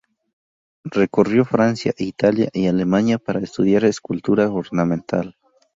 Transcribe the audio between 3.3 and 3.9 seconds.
estudiar